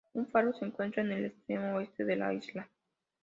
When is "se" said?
0.55-0.65